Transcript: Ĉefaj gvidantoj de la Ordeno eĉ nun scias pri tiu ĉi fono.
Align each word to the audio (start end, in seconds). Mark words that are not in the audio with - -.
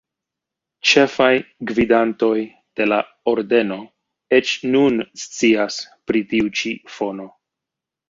Ĉefaj 0.91 1.27
gvidantoj 1.71 2.31
de 2.81 2.89
la 2.89 2.99
Ordeno 3.35 3.79
eĉ 4.41 4.57
nun 4.75 5.01
scias 5.29 5.81
pri 6.09 6.27
tiu 6.35 6.53
ĉi 6.63 6.77
fono. 6.99 7.33